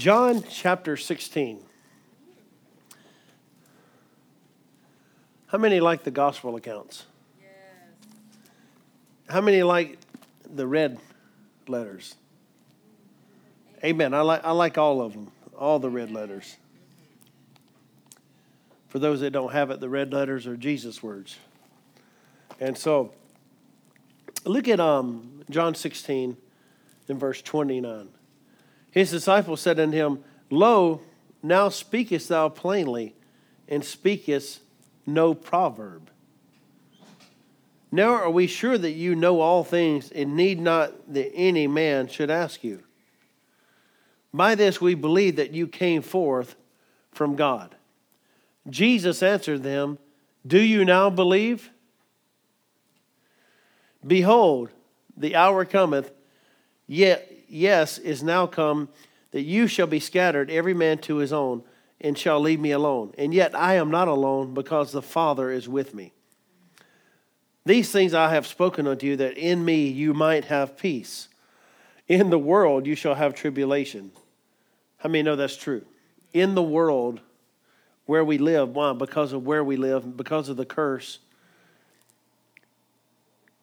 [0.00, 1.62] John chapter 16.
[5.48, 7.04] How many like the gospel accounts?
[7.38, 7.50] Yes.
[9.28, 9.98] How many like
[10.50, 10.98] the red
[11.68, 12.14] letters?
[13.84, 14.14] Amen.
[14.14, 16.56] I like, I like all of them, all the red letters.
[18.88, 21.36] For those that don't have it, the red letters are Jesus' words.
[22.58, 23.12] And so,
[24.46, 26.38] look at um, John 16
[27.06, 28.08] in verse 29.
[28.90, 31.00] His disciples said unto him, Lo,
[31.42, 33.14] now speakest thou plainly,
[33.68, 34.60] and speakest
[35.06, 36.10] no proverb.
[37.92, 42.08] Now are we sure that you know all things, and need not that any man
[42.08, 42.82] should ask you.
[44.32, 46.54] By this we believe that you came forth
[47.12, 47.74] from God.
[48.68, 49.98] Jesus answered them,
[50.46, 51.70] Do you now believe?
[54.06, 54.70] Behold,
[55.16, 56.12] the hour cometh,
[56.86, 58.88] yet yes is now come,
[59.32, 61.62] that you shall be scattered, every man to his own,
[62.00, 63.12] and shall leave me alone.
[63.18, 66.12] And yet I am not alone, because the Father is with me.
[67.66, 71.28] These things I have spoken unto you, that in me you might have peace.
[72.08, 74.12] In the world you shall have tribulation.
[74.98, 75.84] How many know that's true?
[76.32, 77.20] In the world
[78.06, 78.92] where we live, why?
[78.92, 81.20] Because of where we live, because of the curse.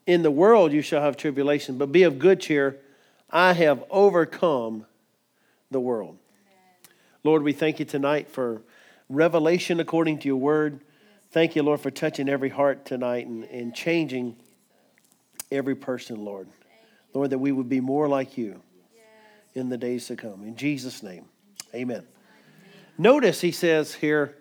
[0.05, 2.79] In the world you shall have tribulation, but be of good cheer.
[3.29, 4.85] I have overcome
[5.69, 6.17] the world.
[7.23, 8.61] Lord, we thank you tonight for
[9.09, 10.79] revelation according to your word.
[11.31, 14.37] Thank you, Lord, for touching every heart tonight and, and changing
[15.51, 16.47] every person, Lord.
[17.13, 18.61] Lord, that we would be more like you
[19.55, 20.43] in the days to come.
[20.43, 21.25] In Jesus' name,
[21.73, 22.03] amen.
[22.97, 24.35] Notice he says here,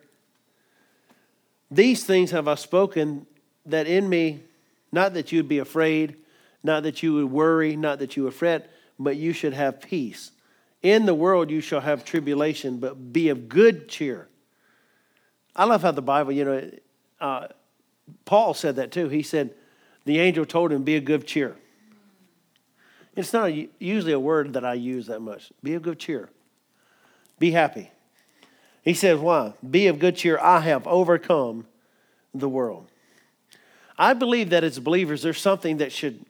[1.71, 3.27] These things have I spoken
[3.67, 4.43] that in me,
[4.93, 6.17] not that you'd be afraid,
[6.63, 10.31] not that you would worry, not that you would fret, but you should have peace.
[10.83, 14.29] In the world you shall have tribulation, but be of good cheer.
[15.55, 16.71] I love how the Bible, you know,
[17.21, 17.49] uh,
[18.25, 19.09] Paul said that too.
[19.09, 19.55] He said,
[20.05, 21.57] the angel told him, be of good cheer.
[23.17, 25.51] It's not a, usually a word that I use that much.
[25.63, 26.29] Be of good cheer.
[27.39, 27.91] Be happy.
[28.83, 29.55] He says, why?
[29.69, 30.39] Be of good cheer.
[30.39, 31.67] I have overcome
[32.35, 32.87] the world.
[33.99, 36.26] I believe that as believers, there's something that should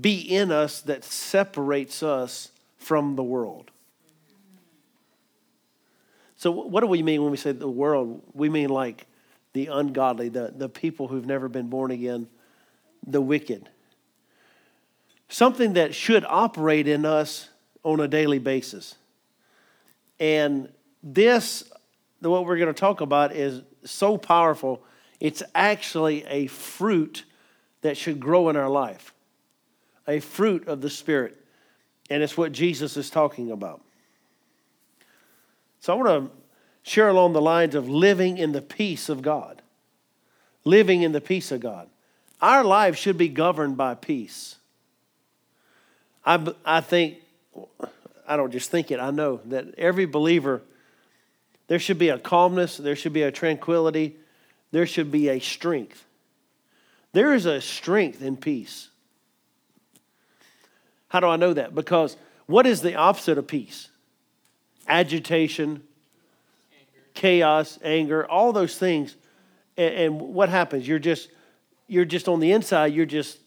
[0.00, 3.70] be in us that separates us from the world.
[6.36, 8.22] So, what do we mean when we say the world?
[8.34, 9.06] We mean like
[9.54, 12.28] the ungodly, the, the people who've never been born again,
[13.06, 13.70] the wicked.
[15.28, 17.48] Something that should operate in us
[17.82, 18.96] on a daily basis.
[20.20, 20.68] And
[21.02, 21.64] this,
[22.20, 24.84] what we're going to talk about, is so powerful.
[25.20, 27.24] It's actually a fruit
[27.80, 29.14] that should grow in our life
[30.06, 31.36] a fruit of the Spirit.
[32.08, 33.80] And it's what Jesus is talking about.
[35.80, 36.36] So I want to
[36.90, 39.62] share along the lines of living in the peace of God.
[40.64, 41.88] Living in the peace of God.
[42.40, 44.56] Our lives should be governed by peace.
[46.24, 47.18] I, I think,
[48.26, 50.62] I don't just think it, I know that every believer,
[51.68, 54.16] there should be a calmness, there should be a tranquility,
[54.72, 56.04] there should be a strength.
[57.12, 58.90] There is a strength in peace.
[61.08, 61.74] How do I know that?
[61.74, 63.88] Because what is the opposite of peace?
[64.88, 65.82] Agitation,
[66.72, 67.02] anger.
[67.14, 69.16] chaos, anger, all those things.
[69.76, 70.86] And, and what happens?
[70.86, 71.30] You're just
[71.88, 73.38] you're just on the inside, you're just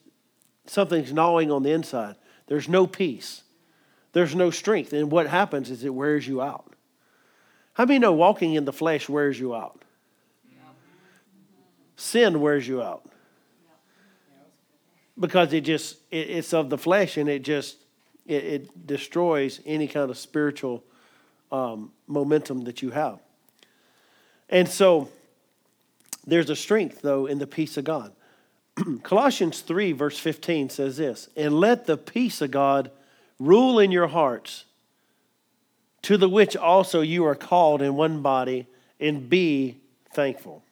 [0.66, 2.16] something's gnawing on the inside.
[2.48, 3.44] There's no peace.
[4.14, 4.94] There's no strength.
[4.94, 6.74] And what happens is it wears you out.
[7.74, 9.84] How many know walking in the flesh wears you out?
[11.96, 13.09] Sin wears you out
[15.19, 17.78] because it just it, it's of the flesh and it just
[18.25, 20.84] it, it destroys any kind of spiritual
[21.52, 23.19] um, momentum that you have.
[24.50, 25.09] And so
[26.25, 28.13] there's a strength though in the peace of god.
[29.03, 32.91] Colossians 3 verse 15 says this and let the peace of god
[33.40, 34.66] rule in your hearts
[36.01, 38.68] to the which also you are called in one body
[39.00, 39.77] and be
[40.13, 40.63] thankful.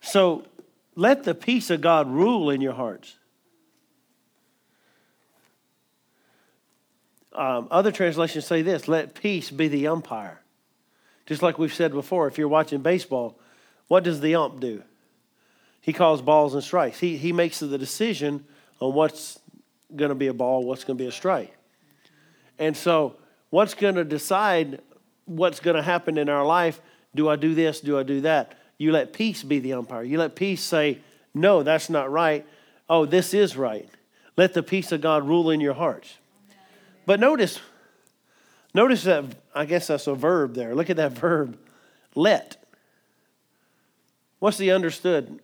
[0.00, 0.46] So
[1.00, 3.16] let the peace of God rule in your hearts.
[7.32, 10.42] Um, other translations say this let peace be the umpire.
[11.24, 13.38] Just like we've said before, if you're watching baseball,
[13.88, 14.82] what does the ump do?
[15.80, 17.00] He calls balls and strikes.
[17.00, 18.44] He, he makes the decision
[18.78, 19.38] on what's
[19.96, 21.56] going to be a ball, what's going to be a strike.
[22.58, 23.16] And so,
[23.48, 24.82] what's going to decide
[25.24, 26.82] what's going to happen in our life?
[27.14, 27.80] Do I do this?
[27.80, 28.59] Do I do that?
[28.80, 30.02] You let peace be the umpire.
[30.02, 30.98] You let peace say,
[31.34, 32.46] no, that's not right.
[32.88, 33.88] Oh, this is right.
[34.36, 36.16] Let the peace of God rule in your hearts.
[37.06, 37.60] But notice,
[38.74, 39.24] Notice that,
[39.54, 40.74] I guess that's a verb there.
[40.74, 41.58] Look at that verb,
[42.14, 42.56] let.
[44.38, 45.40] What's the understood?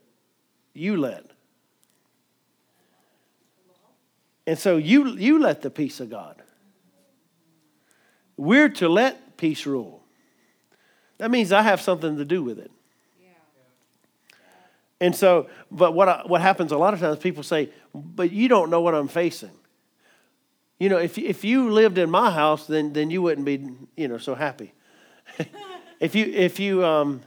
[0.73, 1.25] You let.
[4.47, 6.41] And so you, you let the peace of God.
[8.37, 10.05] We're to let peace rule.
[11.19, 12.71] That means I have something to do with it.
[15.01, 18.49] And so, but what, I, what happens a lot of times, people say, but you
[18.49, 19.51] don't know what I'm facing.
[20.79, 24.09] You know, if, if you lived in my house, then, then you wouldn't be, you
[24.09, 24.73] know, so happy.
[26.01, 27.23] if you, if you, um,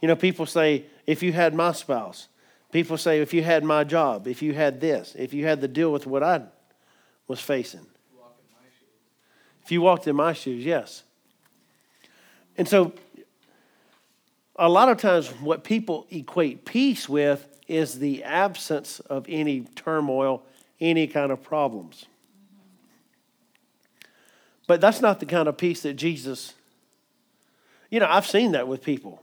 [0.00, 2.28] you know, people say, if you had my spouse,
[2.72, 5.68] people say, if you had my job, if you had this, if you had to
[5.68, 6.42] deal with what I
[7.26, 7.86] was facing.
[9.64, 11.02] If you walked in my shoes, yes.
[12.56, 12.94] And so,
[14.58, 20.42] a lot of times, what people equate peace with is the absence of any turmoil,
[20.80, 22.06] any kind of problems.
[24.66, 26.54] But that's not the kind of peace that Jesus,
[27.90, 29.22] you know, I've seen that with people.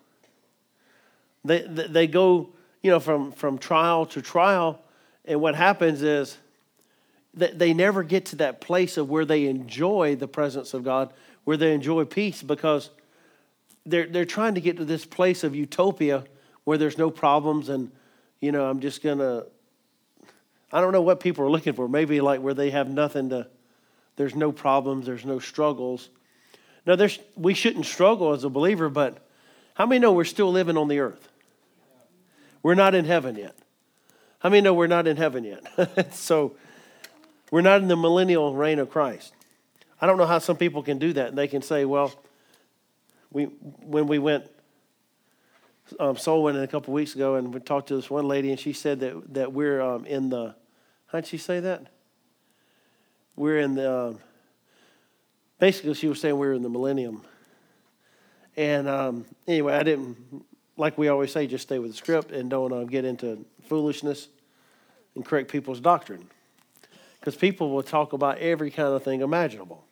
[1.43, 2.49] They, they go,
[2.81, 4.81] you know, from, from trial to trial,
[5.25, 6.37] and what happens is
[7.33, 11.11] that they never get to that place of where they enjoy the presence of God,
[11.43, 12.89] where they enjoy peace, because
[13.85, 16.25] they're, they're trying to get to this place of utopia
[16.63, 17.91] where there's no problems and,
[18.39, 19.45] you know, I'm just going to,
[20.71, 21.87] I don't know what people are looking for.
[21.87, 23.47] Maybe like where they have nothing to,
[24.15, 26.09] there's no problems, there's no struggles.
[26.85, 29.17] Now, there's, we shouldn't struggle as a believer, but
[29.75, 31.27] how many know we're still living on the earth?
[32.63, 33.55] We're not in heaven yet.
[34.39, 36.13] How many know we're not in heaven yet?
[36.13, 36.55] so,
[37.51, 39.33] we're not in the millennial reign of Christ.
[40.01, 41.29] I don't know how some people can do that.
[41.29, 42.11] And they can say, well,
[43.35, 44.49] we, when we went
[45.99, 48.57] um, soul winning a couple weeks ago, and we talked to this one lady, and
[48.57, 50.55] she said that, that we're um, in the,
[51.07, 51.87] how'd she say that?
[53.35, 54.19] We're in the, um,
[55.59, 57.23] basically, she was saying we're in the millennium.
[58.55, 60.45] And um, anyway, I didn't,
[60.77, 64.29] like we always say, just stay with the script and don't uh, get into foolishness
[65.13, 66.25] and correct people's doctrine
[67.19, 69.83] because people will talk about every kind of thing imaginable.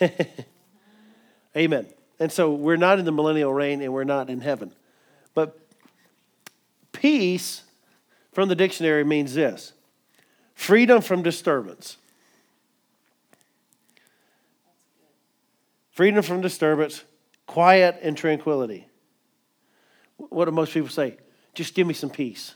[1.56, 1.86] Amen.
[2.18, 4.72] And so we're not in the millennial reign and we're not in heaven.
[5.34, 5.58] But
[6.92, 7.62] peace
[8.32, 9.72] from the dictionary means this
[10.54, 11.96] freedom from disturbance.
[15.90, 17.04] Freedom from disturbance,
[17.46, 18.86] quiet and tranquility.
[20.16, 21.18] What do most people say?
[21.54, 22.54] Just give me some peace.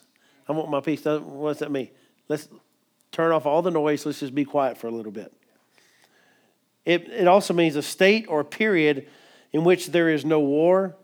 [0.49, 1.05] I want my peace.
[1.05, 1.91] What does that mean?
[2.29, 2.49] Let's
[3.13, 5.33] turn off all the noise, let's just be quiet for a little bit.
[6.85, 9.09] It, it also means a state or period
[9.57, 10.95] in which there is no war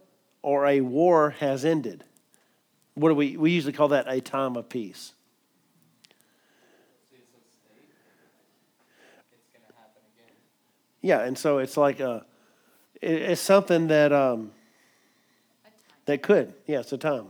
[0.43, 2.05] or a war has ended.
[2.93, 5.15] What do we, we usually call that a time of peace.
[11.01, 12.27] Yeah, and so it's like a,
[13.01, 14.51] it's something that um,
[16.05, 17.29] that could, yeah, it's a time.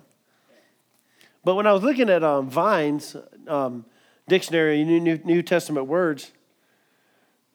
[1.44, 3.14] But when I was looking at um, Vine's,
[3.46, 3.84] um,
[4.26, 6.32] dictionary, New, New, New Testament words,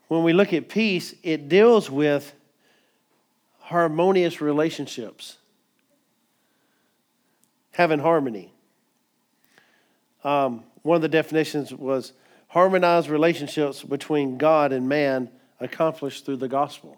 [0.07, 2.33] when we look at peace, it deals with
[3.67, 5.35] harmonious relationships,
[7.71, 8.53] having harmony.
[10.23, 12.13] Um, one of the definitions was
[12.47, 15.29] harmonized relationships between God and man
[15.59, 16.97] accomplished through the gospel.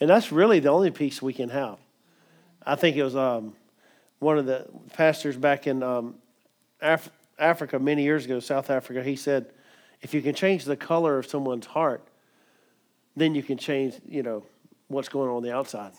[0.00, 1.78] And that's really the only peace we can have.
[2.64, 3.54] I think it was um,
[4.18, 6.14] one of the pastors back in um,
[6.80, 9.52] Af- Africa many years ago, South Africa, he said,
[10.00, 12.02] if you can change the color of someone's heart,
[13.14, 14.42] then you can change, you know,
[14.88, 15.92] what's going on on the outside.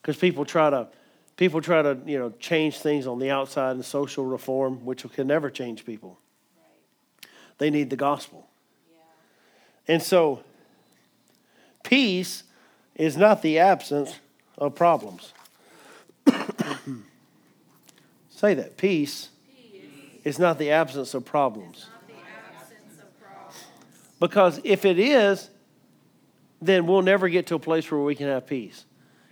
[0.00, 0.88] Because people try to
[1.36, 5.26] people try to, you know, change things on the outside and social reform, which can
[5.26, 6.18] never change people.
[6.56, 7.30] Right.
[7.58, 8.48] They need the gospel.
[8.90, 9.94] Yeah.
[9.94, 10.44] And so
[11.82, 12.44] peace
[12.94, 14.18] is not the absence
[14.58, 15.32] of problems.
[18.30, 18.76] Say that.
[18.76, 19.30] Peace
[20.24, 21.86] it's not the absence of problems.
[24.20, 25.50] Because if it is,
[26.62, 28.84] then we'll never get to a place where we can have peace.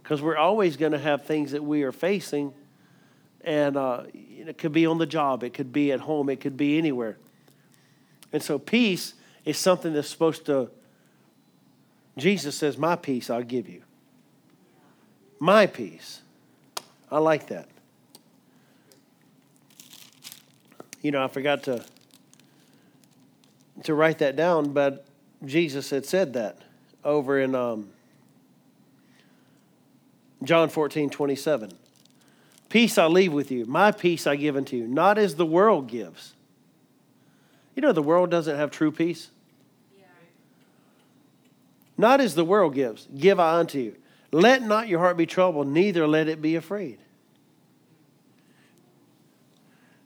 [0.03, 2.53] Because we're always going to have things that we are facing,
[3.43, 6.57] and uh, it could be on the job, it could be at home, it could
[6.57, 7.17] be anywhere.
[8.33, 10.71] And so, peace is something that's supposed to,
[12.19, 13.83] Jesus says, My peace I'll give you.
[15.39, 16.21] My peace.
[17.11, 17.69] I like that.
[21.03, 21.85] you know, I forgot to
[23.85, 25.07] to write that down, but
[25.45, 26.59] Jesus had said that
[27.05, 27.91] over in um,
[30.43, 31.73] John 14, 27.
[32.69, 35.89] Peace I leave with you, my peace I give unto you, not as the world
[35.89, 36.35] gives.
[37.75, 39.31] You know, the world doesn't have true peace.
[39.99, 40.07] Yeah.
[41.97, 43.97] not as the world gives, give I unto you.
[44.33, 46.99] Let not your heart be troubled, neither let it be afraid.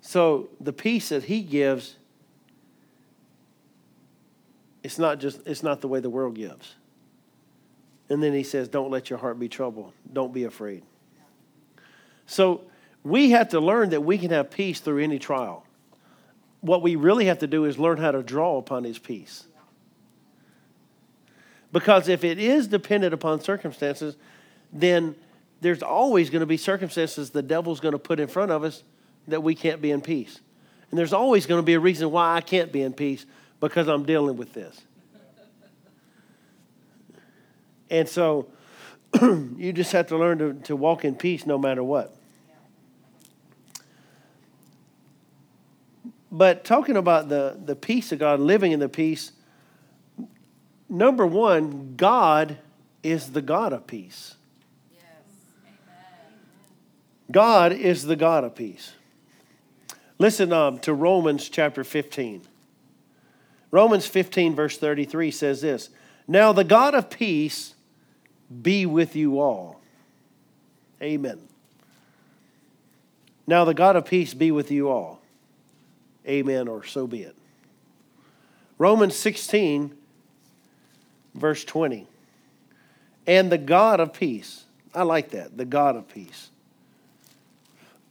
[0.01, 1.97] So the peace that he gives,
[4.83, 6.75] it's not just it's not the way the world gives.
[8.09, 9.93] And then he says, Don't let your heart be troubled.
[10.13, 10.83] Don't be afraid.
[12.27, 12.63] So
[13.03, 15.67] we have to learn that we can have peace through any trial.
[16.61, 19.47] What we really have to do is learn how to draw upon his peace.
[21.73, 24.17] Because if it is dependent upon circumstances,
[24.73, 25.17] then
[25.61, 28.83] there's always going to be circumstances the devil's going to put in front of us
[29.29, 30.41] that we can't be in peace.
[30.91, 33.27] And there's always going to be a reason why I can't be in peace
[33.61, 34.81] because I'm dealing with this.
[37.95, 38.49] And so
[39.23, 42.13] you just have to learn to, to walk in peace no matter what.
[46.33, 49.31] But talking about the, the peace of God, living in the peace,
[50.89, 52.59] number one, God
[53.05, 54.35] is the God of peace.
[57.31, 58.93] God is the God of peace.
[60.19, 62.43] Listen um, to Romans chapter 15.
[63.71, 65.91] Romans 15, verse 33 says this
[66.27, 67.74] Now the God of peace
[68.63, 69.81] be with you all.
[71.03, 71.41] Amen.
[73.47, 75.21] Now the God of peace be with you all.
[76.27, 77.37] Amen, or so be it.
[78.79, 79.95] Romans 16,
[81.35, 82.07] verse 20.
[83.27, 84.65] And the God of peace.
[84.95, 86.51] I like that, the God of peace.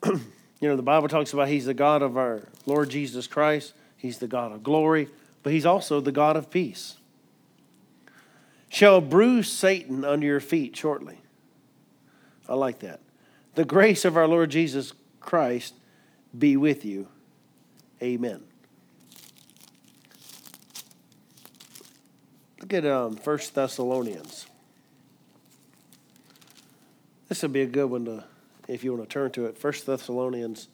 [0.06, 0.20] you
[0.62, 4.28] know, the Bible talks about He's the God of our Lord Jesus Christ, He's the
[4.28, 5.08] God of glory,
[5.42, 6.96] but He's also the God of peace.
[8.74, 11.20] Shall bruise Satan under your feet shortly.
[12.50, 13.01] I like that.
[13.53, 15.75] The grace of our Lord Jesus Christ
[16.36, 17.08] be with you.
[18.01, 18.42] Amen.
[22.62, 24.48] Look at um, 1 Thessalonians.
[27.30, 28.24] This would be a good one to,
[28.68, 29.63] if you want to turn to it.
[29.63, 30.68] 1 Thessalonians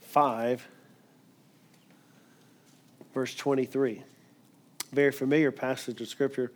[0.00, 0.66] 5,
[3.14, 4.02] verse 23.
[4.92, 6.50] Very familiar passage of Scripture.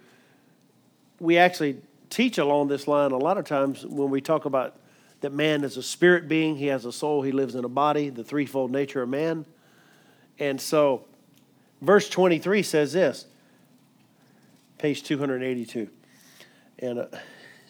[1.22, 1.76] We actually
[2.10, 4.74] teach along this line a lot of times when we talk about
[5.20, 8.10] that man is a spirit being, he has a soul, he lives in a body,
[8.10, 9.46] the threefold nature of man.
[10.40, 11.04] And so,
[11.80, 13.26] verse 23 says this
[14.78, 15.88] page 282.
[16.80, 17.06] And, uh,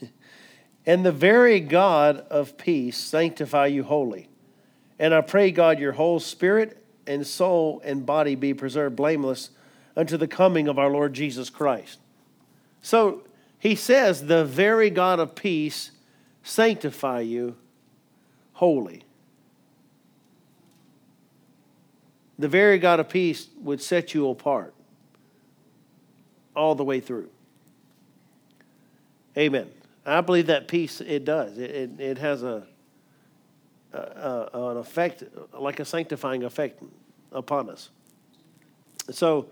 [0.87, 4.31] and the very God of peace sanctify you wholly.
[4.99, 9.51] And I pray, God, your whole spirit and soul and body be preserved blameless
[9.95, 11.99] unto the coming of our Lord Jesus Christ.
[12.81, 13.25] So
[13.62, 15.92] he says, the very God of peace
[16.42, 17.54] sanctify you
[18.54, 19.04] wholly.
[22.40, 24.75] The very God of peace would set you apart
[26.57, 27.31] all the way through.
[29.38, 29.71] Amen.
[30.04, 31.57] I believe that peace, it does.
[31.57, 32.66] It, it, it has a,
[33.92, 35.23] a, a, an effect,
[35.57, 36.83] like a sanctifying effect
[37.31, 37.90] upon us.
[39.12, 39.50] So,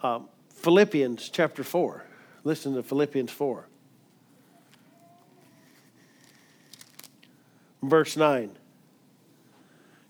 [0.00, 2.04] um, Philippians chapter 4.
[2.44, 3.66] Listen to Philippians 4.
[7.82, 8.50] Verse 9.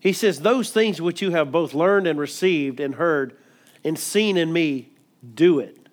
[0.01, 3.37] He says, Those things which you have both learned and received and heard
[3.85, 4.91] and seen in me,
[5.35, 5.89] do it.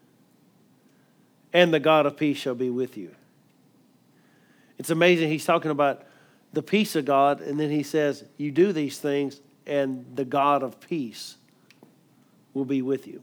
[1.53, 3.15] And the God of peace shall be with you.
[4.77, 5.29] It's amazing.
[5.29, 6.03] He's talking about
[6.53, 10.63] the peace of God, and then he says, You do these things, and the God
[10.63, 11.37] of peace
[12.53, 13.21] will be with you.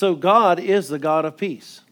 [0.00, 1.82] So God is the God of peace.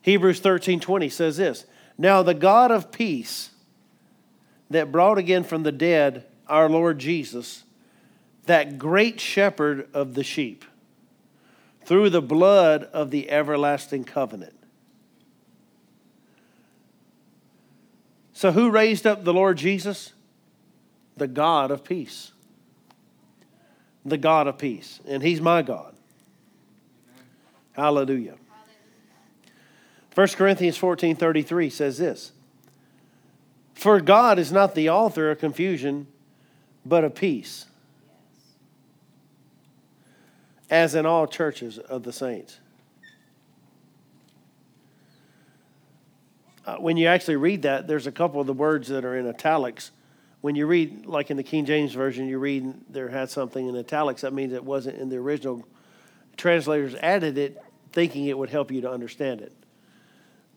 [0.00, 1.66] Hebrews 13 20 says this
[1.98, 3.50] Now the God of peace
[4.70, 7.64] that brought again from the dead our Lord Jesus,
[8.44, 10.64] that great shepherd of the sheep,
[11.84, 14.54] through the blood of the everlasting covenant.
[18.34, 20.12] So, who raised up the Lord Jesus?
[21.16, 22.30] The God of peace.
[24.04, 25.00] The God of peace.
[25.08, 25.95] And He's my God.
[27.76, 28.34] Hallelujah.
[30.14, 32.32] 1 Corinthians 14 33 says this
[33.76, 36.06] for God is not the author of confusion,
[36.86, 37.66] but of peace,
[40.70, 42.58] as in all churches of the saints.
[46.64, 49.28] Uh, when you actually read that, there's a couple of the words that are in
[49.28, 49.90] italics.
[50.40, 53.76] When you read, like in the King James Version, you read there had something in
[53.76, 55.66] italics, that means it wasn't in the original.
[56.38, 57.62] Translators added it
[57.96, 59.54] thinking it would help you to understand it.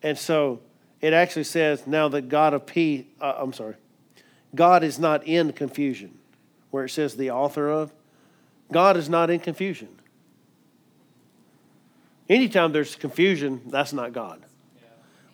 [0.03, 0.59] And so
[0.99, 3.75] it actually says, now that God of peace, uh, I'm sorry,
[4.53, 6.17] God is not in confusion,
[6.69, 7.93] where it says the author of.
[8.73, 9.87] God is not in confusion.
[12.27, 14.43] Anytime there's confusion, that's not God.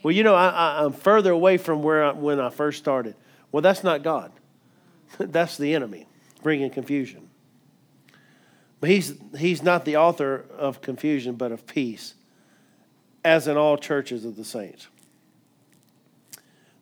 [0.03, 3.15] Well, you know, I, am further away from where I, when I first started.
[3.51, 4.31] Well, that's not God.
[5.17, 6.05] that's the enemy
[6.43, 7.24] bringing confusion.
[8.83, 12.13] He's, he's not the author of confusion, but of peace,
[13.23, 14.87] as in all churches of the saints.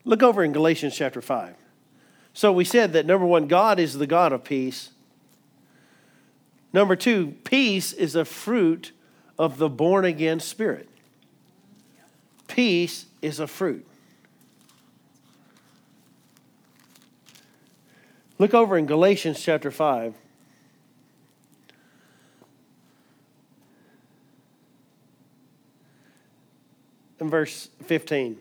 [0.04, 1.56] Look over in Galatians chapter 5.
[2.34, 4.90] So we said that number one, God is the God of peace.
[6.74, 8.92] Number two, peace is a fruit
[9.38, 10.90] of the born again spirit.
[12.48, 13.86] Peace is a fruit.
[18.40, 20.16] Look over in Galatians chapter 5.
[27.20, 28.38] In verse 15.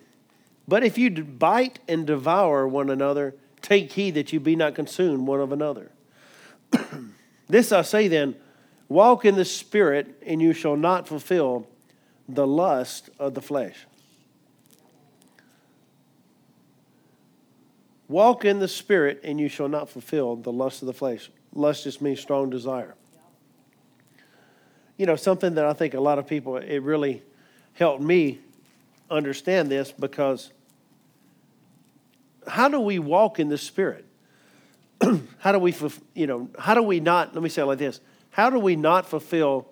[0.67, 5.26] But if you bite and devour one another, take heed that you be not consumed
[5.26, 5.91] one of another.
[7.49, 8.37] this I say then
[8.88, 11.67] walk in the Spirit, and you shall not fulfill
[12.29, 13.87] the lust of the flesh.
[18.09, 21.31] Walk in the Spirit, and you shall not fulfill the lust of the flesh.
[21.55, 22.95] Lust just means strong desire.
[24.97, 27.23] You know, something that I think a lot of people, it really
[27.75, 28.41] helped me
[29.12, 30.52] understand this because
[32.47, 34.04] how do we walk in the Spirit?
[35.38, 35.75] how do we,
[36.14, 38.00] you know, how do we not, let me say it like this
[38.31, 39.69] how do we not fulfill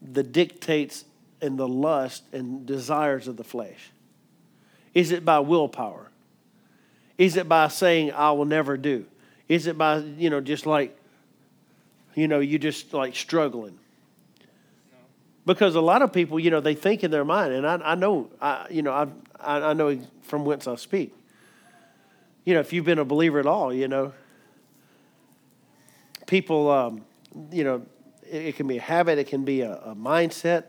[0.00, 1.04] the dictates
[1.40, 3.90] and the lust and desires of the flesh?
[4.94, 6.10] Is it by willpower?
[7.18, 9.06] Is it by saying, I will never do?
[9.48, 10.96] Is it by, you know, just like,
[12.14, 13.78] you know, you just like struggling?
[15.46, 17.94] Because a lot of people, you know, they think in their mind, and I, I
[17.94, 21.14] know, I, you know, I, I know from whence I speak.
[22.44, 24.12] You know, if you've been a believer at all, you know,
[26.26, 27.04] people, um,
[27.50, 27.82] you know,
[28.22, 30.64] it, it, can be a habit, it can be a, a mindset,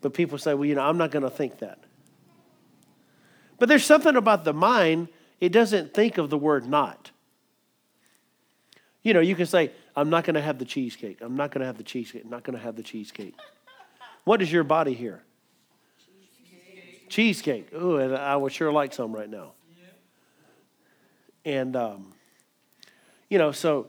[0.00, 1.78] but people say, well, you know, I'm not going to think that.
[3.58, 5.08] But there's something about the mind
[5.40, 7.10] it doesn't think of the word not.
[9.02, 11.18] You know, you can say, I'm not going to have the cheesecake.
[11.20, 12.24] I'm not going to have the cheesecake.
[12.24, 13.34] I'm not going to have the cheesecake.
[14.28, 15.22] What does your body hear?
[17.08, 17.08] Cheesecake.
[17.08, 17.72] cheesecake.
[17.72, 19.52] Ooh, and I would sure like some right now.
[21.46, 21.50] Yeah.
[21.50, 22.12] And, um,
[23.30, 23.86] you know, so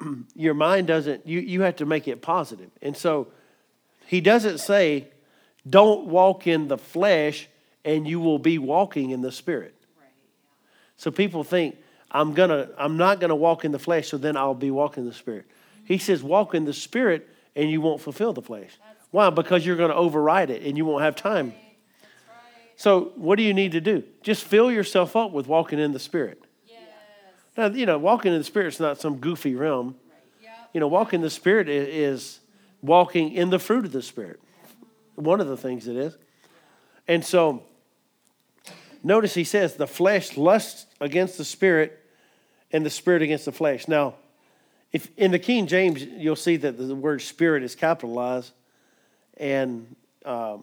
[0.34, 2.70] your mind doesn't, you, you have to make it positive.
[2.80, 3.28] And so
[4.06, 5.08] he doesn't say,
[5.68, 7.46] don't walk in the flesh
[7.84, 9.74] and you will be walking in the spirit.
[10.96, 11.76] So people think,
[12.10, 15.10] I'm gonna, I'm not gonna walk in the flesh, so then I'll be walking in
[15.10, 15.44] the spirit.
[15.84, 18.78] He says, walk in the spirit and you won't fulfill the flesh.
[19.12, 19.30] Why?
[19.30, 21.54] Because you're gonna override it and you won't have time.
[22.74, 24.02] So what do you need to do?
[24.22, 26.42] Just fill yourself up with walking in the spirit.
[26.66, 26.78] Yes.
[27.56, 29.94] Now, you know, walking in the spirit is not some goofy realm.
[30.08, 30.16] Right.
[30.42, 30.52] Yep.
[30.72, 32.40] You know, walking in the spirit is
[32.80, 34.40] walking in the fruit of the spirit.
[35.14, 36.16] One of the things it is.
[37.06, 37.62] And so
[39.02, 41.98] Notice he says, the flesh lusts against the spirit,
[42.70, 43.88] and the spirit against the flesh.
[43.88, 44.14] Now,
[44.92, 48.52] if in the King James, you'll see that the word spirit is capitalized,
[49.36, 50.58] and uh,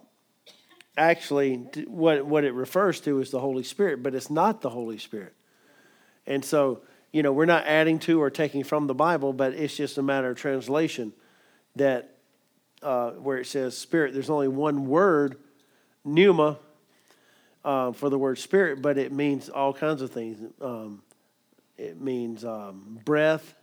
[0.96, 1.56] actually,
[1.86, 5.34] what, what it refers to is the Holy Spirit, but it's not the Holy Spirit.
[6.26, 6.80] And so,
[7.12, 10.02] you know, we're not adding to or taking from the Bible, but it's just a
[10.02, 11.12] matter of translation
[11.76, 12.14] that
[12.82, 15.36] uh, where it says spirit, there's only one word,
[16.04, 16.58] pneuma,
[17.64, 20.38] uh, for the word spirit, but it means all kinds of things.
[20.60, 21.02] Um,
[21.76, 23.54] it means um, breath,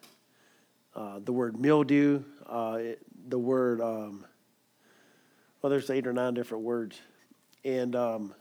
[0.95, 4.25] uh, the word mildew, uh, it, the word, um,
[5.61, 6.99] well, there's eight or nine different words.
[7.63, 8.33] And, um,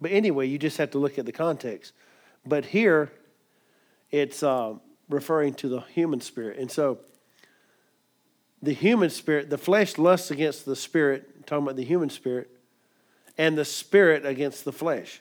[0.00, 1.92] but anyway, you just have to look at the context.
[2.46, 3.10] But here,
[4.10, 4.74] it's uh,
[5.08, 6.58] referring to the human spirit.
[6.58, 6.98] And so,
[8.60, 12.48] the human spirit, the flesh lusts against the spirit, talking about the human spirit,
[13.36, 15.20] and the spirit against the flesh.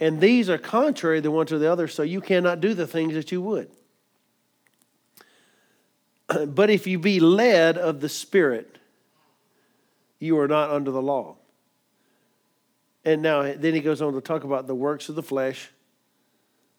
[0.00, 3.14] And these are contrary the one to the other, so you cannot do the things
[3.14, 3.70] that you would.
[6.46, 8.78] But if you be led of the Spirit,
[10.18, 11.36] you are not under the law.
[13.04, 15.70] And now, then he goes on to talk about the works of the flesh,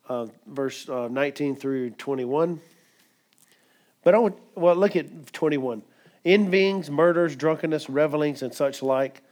[0.07, 2.59] uh, verse uh, 19 through 21.
[4.03, 5.81] But I want, well, look at 21.
[6.25, 9.23] Envyings, murders, drunkenness, revelings, and such like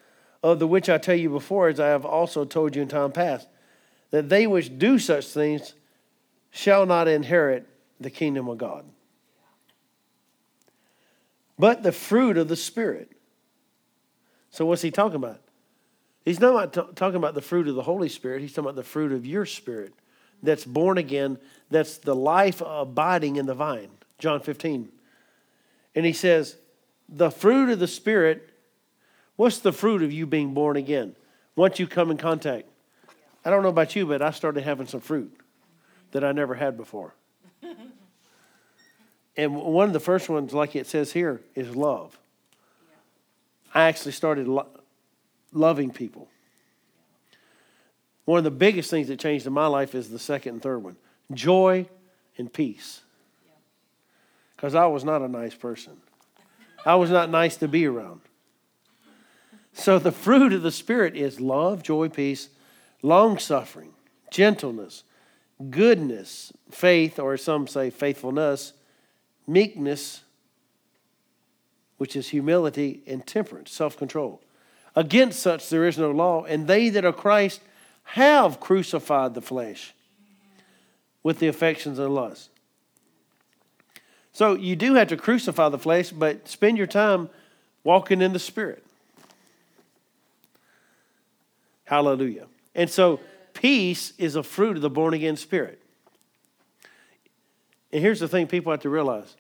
[0.44, 3.12] of the which I tell you before, as I have also told you in time
[3.12, 3.48] past,
[4.12, 5.74] that they which do such things
[6.52, 7.68] shall not inherit
[8.00, 8.86] the kingdom of God.
[11.60, 13.12] But the fruit of the Spirit.
[14.58, 15.40] So, what's he talking about?
[16.26, 18.42] He's not talking about the fruit of the Holy Spirit.
[18.42, 19.94] He's talking about the fruit of your spirit
[20.42, 21.38] that's born again,
[21.70, 23.90] that's the life abiding in the vine.
[24.18, 24.90] John 15.
[25.94, 26.56] And he says,
[27.08, 28.50] the fruit of the Spirit
[29.36, 31.16] What's the fruit of you being born again?
[31.56, 32.68] Once you come in contact.
[33.46, 35.32] I don't know about you, but I started having some fruit
[36.14, 37.14] that I never had before.
[39.38, 42.18] and one of the first ones, like it says here, is love.
[43.78, 44.66] I actually started lo-
[45.54, 46.28] loving people.
[48.26, 50.80] One of the biggest things that changed in my life is the second and third
[50.80, 50.96] one
[51.32, 51.88] joy
[52.40, 53.02] and peace.
[54.56, 55.94] Because I was not a nice person,
[56.88, 58.22] I was not nice to be around.
[59.74, 62.50] So the fruit of the Spirit is love, joy, peace,
[63.04, 63.92] long suffering,
[64.32, 65.04] gentleness,
[65.70, 68.74] goodness, faith, or some say faithfulness,
[69.46, 70.22] meekness,
[71.98, 74.42] which is humility, and temperance, self control.
[74.96, 77.62] Against such there is no law, and they that are Christ
[78.04, 79.94] have crucified the flesh
[81.24, 82.50] with the affections and lusts.
[84.32, 87.30] So you do have to crucify the flesh, but spend your time
[87.84, 88.84] walking in the Spirit.
[91.86, 92.48] Hallelujah.
[92.76, 93.20] And so
[93.54, 95.82] peace is a fruit of the born again spirit.
[97.92, 99.36] And here's the thing people have to realize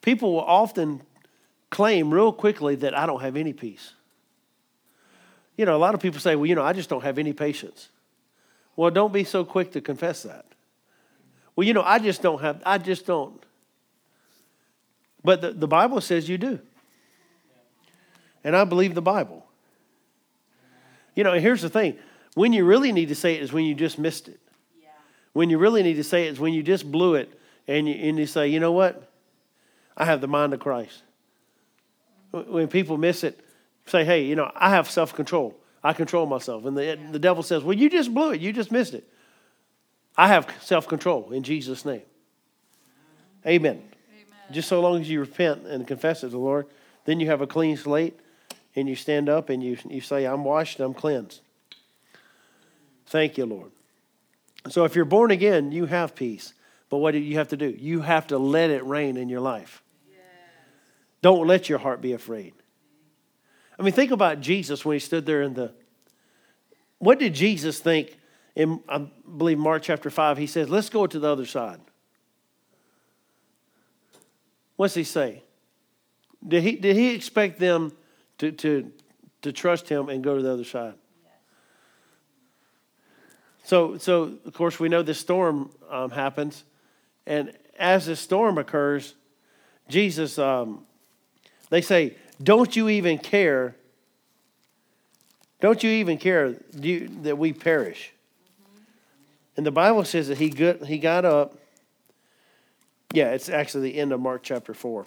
[0.00, 1.02] people will often
[1.72, 3.94] claim real quickly that I don't have any peace.
[5.56, 7.32] You know, a lot of people say, well, you know, I just don't have any
[7.32, 7.88] patience.
[8.76, 10.44] Well, don't be so quick to confess that.
[11.56, 13.42] Well, you know, I just don't have, I just don't.
[15.24, 16.60] But the, the Bible says you do.
[18.44, 19.46] And I believe the Bible.
[21.14, 21.96] You know, here's the thing
[22.34, 24.40] when you really need to say it is when you just missed it.
[24.82, 24.88] Yeah.
[25.32, 27.94] When you really need to say it is when you just blew it and you,
[27.94, 29.10] and you say, you know what?
[29.96, 31.02] I have the mind of Christ.
[32.32, 33.38] When people miss it,
[33.86, 35.56] say, hey, you know, I have self control.
[35.84, 36.64] I control myself.
[36.64, 38.40] And the, the devil says, Well, you just blew it.
[38.40, 39.08] You just missed it.
[40.16, 42.02] I have self control in Jesus' name.
[43.46, 43.82] Amen.
[43.82, 44.24] Amen.
[44.52, 46.66] Just so long as you repent and confess it to the Lord,
[47.04, 48.18] then you have a clean slate
[48.76, 51.40] and you stand up and you, you say, I'm washed, I'm cleansed.
[53.06, 53.72] Thank you, Lord.
[54.68, 56.54] So if you're born again, you have peace.
[56.88, 57.70] But what do you have to do?
[57.70, 59.81] You have to let it reign in your life.
[61.22, 62.52] Don't let your heart be afraid.
[63.78, 65.72] I mean, think about Jesus when he stood there in the.
[66.98, 68.18] What did Jesus think?
[68.54, 71.80] In, I believe, Mark chapter 5, he says, Let's go to the other side.
[74.76, 75.42] What's he say?
[76.46, 77.92] Did he, did he expect them
[78.38, 78.92] to, to,
[79.42, 80.94] to trust him and go to the other side?
[83.64, 86.64] So, so of course, we know this storm um, happens.
[87.26, 89.14] And as the storm occurs,
[89.88, 90.84] Jesus, um,
[91.72, 93.74] they say, don't you even care?
[95.62, 98.12] Don't you even care you, that we perish?
[99.56, 101.56] And the Bible says that he got, he got up.
[103.14, 105.06] Yeah, it's actually the end of Mark chapter 4,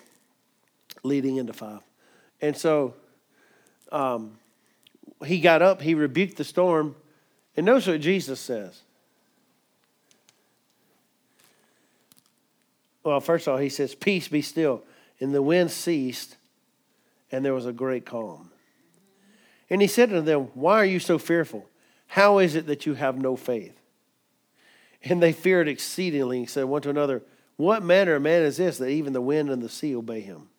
[1.04, 1.82] leading into 5.
[2.42, 2.96] And so
[3.92, 4.40] um,
[5.24, 6.96] he got up, he rebuked the storm,
[7.56, 8.82] and notice what Jesus says.
[13.04, 14.82] Well, first of all, he says, Peace be still.
[15.20, 16.38] And the wind ceased,
[17.32, 18.52] and there was a great calm.
[19.70, 21.68] And he said to them, Why are you so fearful?
[22.08, 23.80] How is it that you have no faith?
[25.04, 27.24] And they feared exceedingly and said one to another,
[27.58, 30.50] What manner of man is this that even the wind and the sea obey him?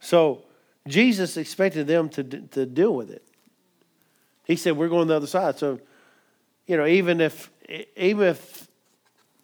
[0.00, 0.44] So
[0.86, 3.24] Jesus expected them to, to deal with it.
[4.44, 5.58] He said, We're going the other side.
[5.58, 5.80] So,
[6.66, 7.50] you know, even if
[7.96, 8.68] even if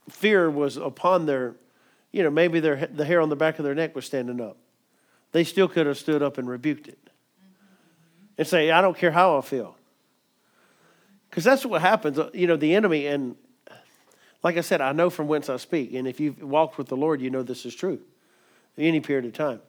[0.08, 1.56] fear was upon their,
[2.12, 4.56] you know, maybe their the hair on the back of their neck was standing up
[5.32, 6.98] they still could have stood up and rebuked it
[8.36, 9.76] and say, I don't care how I feel.
[11.28, 12.18] Because that's what happens.
[12.18, 13.36] Uh, you know, the enemy, and
[14.42, 15.92] like I said, I know from whence I speak.
[15.94, 18.00] And if you've walked with the Lord, you know this is true
[18.86, 19.60] any period of time.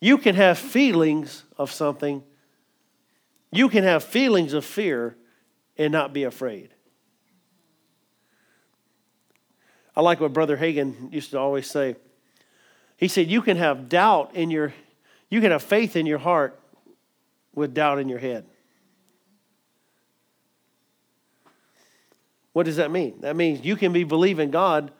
[0.00, 2.22] You can have feelings of something,
[3.50, 5.16] you can have feelings of fear
[5.76, 6.70] and not be afraid.
[9.96, 11.96] I like what Brother Hagin used to always say.
[13.00, 14.74] He said, You can have doubt in your,
[15.30, 16.60] you can have faith in your heart
[17.54, 18.44] with doubt in your head.
[22.52, 23.22] What does that mean?
[23.22, 24.92] That means you can be believing God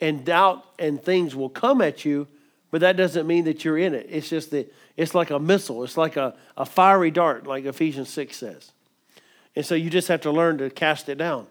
[0.00, 2.26] and doubt and things will come at you,
[2.72, 4.08] but that doesn't mean that you're in it.
[4.10, 8.08] It's just that it's like a missile, it's like a, a fiery dart, like Ephesians
[8.08, 8.72] 6 says.
[9.54, 11.46] And so you just have to learn to cast it down.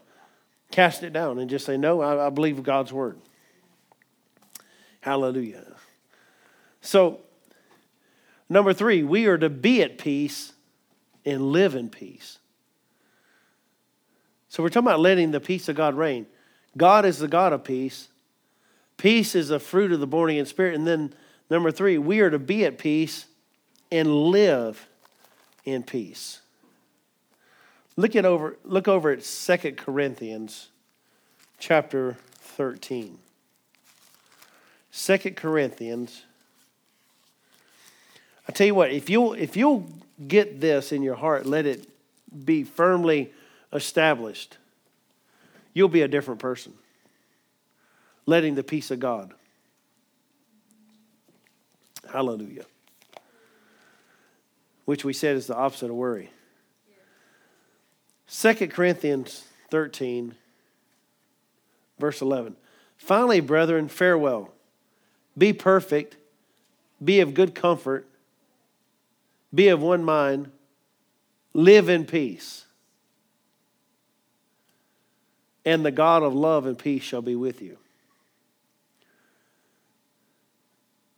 [0.72, 3.20] Cast it down and just say, No, I, I believe God's word.
[5.00, 5.73] Hallelujah.
[6.84, 7.22] So,
[8.50, 10.52] number three, we are to be at peace
[11.26, 12.40] and live in peace.
[14.50, 16.28] So, we're talking about letting the peace of God reign.
[16.76, 18.10] God is the God of peace.
[18.98, 20.76] Peace is a fruit of the born again spirit.
[20.76, 21.14] And then,
[21.50, 23.28] number three, we are to be at peace
[23.90, 24.86] and live
[25.64, 26.42] in peace.
[27.96, 30.70] Look at over look over at 2 Corinthians
[31.60, 33.20] chapter 13.
[34.92, 36.24] 2 Corinthians
[38.48, 39.88] I tell you what, if you'll if you'll
[40.28, 41.88] get this in your heart, let it
[42.46, 43.32] be firmly
[43.72, 44.58] established,
[45.74, 46.74] you'll be a different person.
[48.26, 49.34] Letting the peace of God.
[52.12, 52.66] Hallelujah.
[54.86, 56.30] Which we said is the opposite of worry.
[58.30, 60.36] 2 Corinthians 13,
[62.00, 62.56] verse 11.
[62.98, 64.52] Finally, brethren, farewell.
[65.38, 66.16] Be perfect,
[67.04, 68.08] be of good comfort,
[69.54, 70.52] be of one mind,
[71.54, 72.66] live in peace.
[75.66, 77.78] And the God of love and peace shall be with you.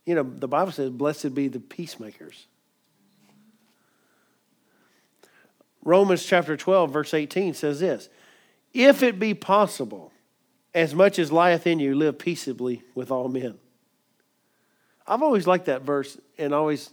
[0.04, 2.46] You know, the Bible says, Blessed be the peacemakers.
[5.82, 8.08] Romans chapter 12, verse 18 says this
[8.72, 10.12] If it be possible,
[10.74, 13.58] as much as lieth in you, live peaceably with all men.
[15.06, 16.90] I've always liked that verse and always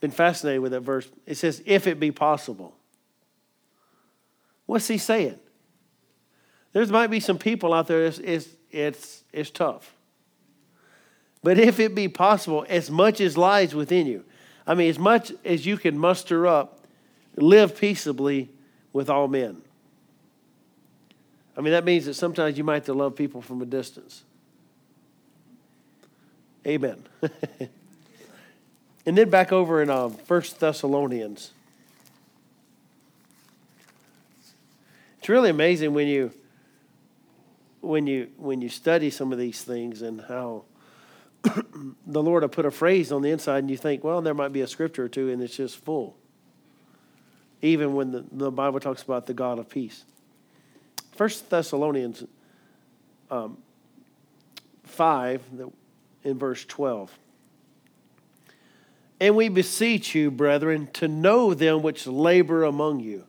[0.00, 1.08] been fascinated with that verse.
[1.26, 2.74] It says, If it be possible.
[4.66, 5.38] What's he saying?
[6.72, 9.94] There might be some people out there, it's, it's, it's, it's tough.
[11.42, 14.24] But if it be possible, as much as lies within you,
[14.66, 16.80] I mean, as much as you can muster up,
[17.36, 18.50] live peaceably
[18.92, 19.62] with all men.
[21.56, 24.24] I mean, that means that sometimes you might have to love people from a distance.
[26.66, 27.06] Amen.
[29.06, 31.52] and then back over in uh, 1 Thessalonians.
[35.20, 36.32] It's really amazing when you
[37.80, 40.64] when you when you study some of these things and how
[42.06, 44.52] the Lord will put a phrase on the inside, and you think, well, there might
[44.52, 46.16] be a scripture or two, and it's just full.
[47.62, 50.04] Even when the, the Bible talks about the God of peace.
[51.12, 52.24] First Thessalonians
[53.30, 53.58] um,
[54.84, 55.42] 5,
[56.24, 57.16] in verse 12.
[59.18, 63.24] And we beseech you, brethren, to know them which labor among you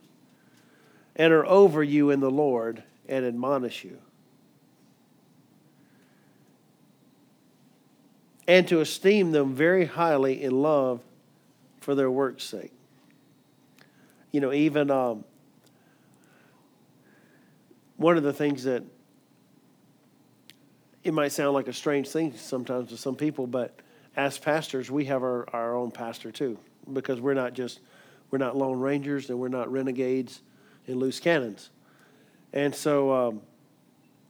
[1.16, 3.98] and are over you in the Lord and admonish you
[8.48, 11.02] and to esteem them very highly in love
[11.80, 12.72] for their work's sake.
[14.32, 15.24] You know, even um,
[17.98, 18.82] one of the things that
[21.04, 23.78] it might sound like a strange thing sometimes to some people, but
[24.18, 26.58] as pastors, we have our, our own pastor too,
[26.92, 27.78] because we're not just
[28.30, 30.42] we're not lone rangers and we're not renegades
[30.88, 31.70] and loose cannons.
[32.52, 33.40] And so, um,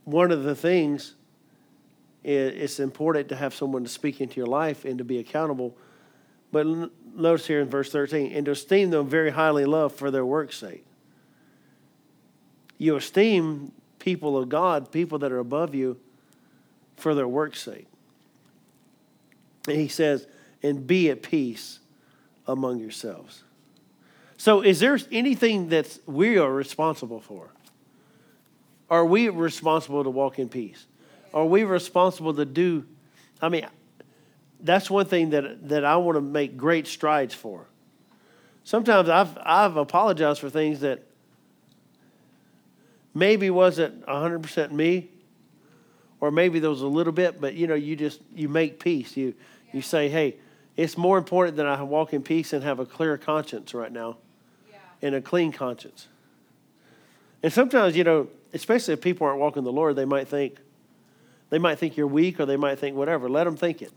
[0.04, 1.14] one of the things
[2.22, 5.74] it's important to have someone to speak into your life and to be accountable.
[6.52, 6.66] But
[7.14, 10.58] notice here in verse 13, and to esteem them very highly love for their work's
[10.58, 10.84] sake.
[12.76, 15.98] You esteem people of God, people that are above you,
[16.96, 17.86] for their work's sake.
[19.68, 20.26] And he says,
[20.62, 21.78] and be at peace
[22.46, 23.42] among yourselves.
[24.36, 27.50] So, is there anything that we are responsible for?
[28.88, 30.86] Are we responsible to walk in peace?
[31.32, 32.86] are we responsible to do?
[33.40, 33.66] I mean,
[34.60, 37.66] that's one thing that, that I want to make great strides for.
[38.64, 41.02] Sometimes I've, I've apologized for things that
[43.14, 45.10] maybe wasn't 100% me,
[46.20, 49.16] or maybe there was a little bit, but you know, you just, you make peace.
[49.16, 49.34] You,
[49.72, 50.36] you say, hey,
[50.76, 54.16] it's more important that I walk in peace and have a clear conscience right now
[54.70, 54.78] yeah.
[55.02, 56.08] and a clean conscience.
[57.42, 60.58] And sometimes, you know, especially if people aren't walking the Lord, they might think,
[61.50, 63.28] they might think you're weak or they might think whatever.
[63.28, 63.92] Let them think it.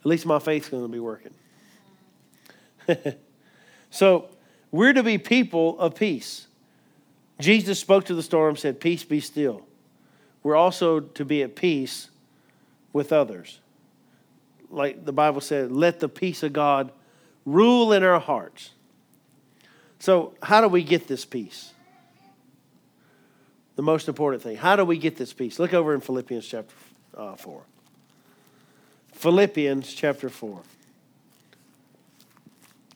[0.00, 1.34] At least my faith's going to be working.
[3.90, 4.28] so
[4.70, 6.46] we're to be people of peace.
[7.40, 9.66] Jesus spoke to the storm, said, Peace be still.
[10.42, 12.10] We're also to be at peace
[12.92, 13.60] with others.
[14.74, 16.92] Like the Bible said, let the peace of God
[17.44, 18.70] rule in our hearts.
[19.98, 21.74] So, how do we get this peace?
[23.76, 24.56] the most important thing.
[24.56, 25.58] How do we get this peace?
[25.58, 26.74] Look over in Philippians chapter
[27.16, 27.62] uh, 4.
[29.12, 30.60] Philippians chapter 4.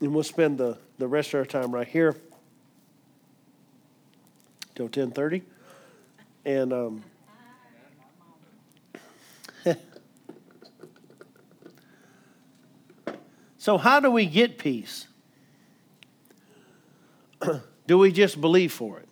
[0.01, 2.17] And we'll spend the, the rest of our time right here
[4.77, 5.43] till 1030.
[6.45, 7.05] And um,
[13.69, 15.07] so how do we get peace?
[17.87, 19.09] do we just believe for it?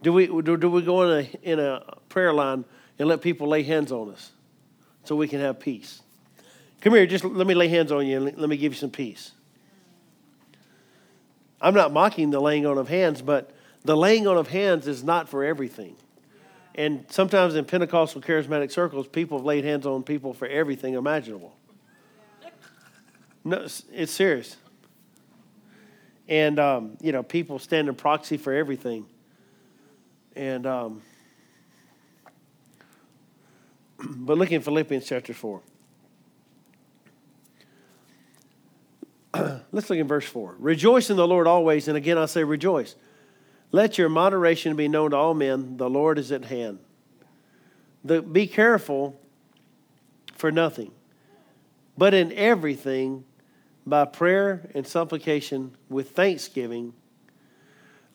[0.00, 2.64] Do we, do, do we go in a, in a prayer line
[2.98, 4.32] and let people lay hands on us
[5.04, 6.00] so we can have peace?
[6.80, 8.88] Come here, just let me lay hands on you and let me give you some
[8.88, 9.32] peace.
[11.60, 13.50] I'm not mocking the laying on of hands, but
[13.84, 15.94] the laying on of hands is not for everything.
[16.74, 21.57] And sometimes in Pentecostal charismatic circles, people have laid hands on people for everything imaginable.
[23.48, 24.58] No, it's serious.
[26.28, 29.06] And, um, you know, people stand in proxy for everything.
[30.36, 31.00] And, um,
[34.06, 35.62] but look in Philippians chapter 4.
[39.72, 40.56] Let's look in verse 4.
[40.58, 41.88] Rejoice in the Lord always.
[41.88, 42.96] And again, I say rejoice.
[43.72, 45.78] Let your moderation be known to all men.
[45.78, 46.80] The Lord is at hand.
[48.04, 49.18] The, be careful
[50.34, 50.92] for nothing,
[51.96, 53.24] but in everything,
[53.88, 56.92] by prayer and supplication with thanksgiving,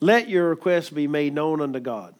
[0.00, 2.14] let your requests be made known unto God.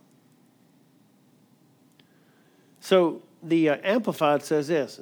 [2.80, 5.00] So the uh, Amplified says this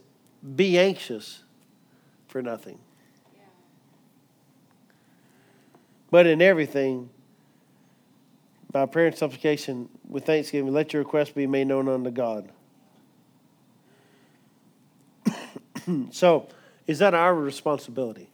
[0.57, 1.43] be anxious
[2.27, 2.79] for nothing.
[6.11, 7.09] But in everything,
[8.71, 12.51] by prayer and supplication with thanksgiving, let your requests be made known unto God.
[16.11, 16.49] so,
[16.87, 18.32] is that our responsibility?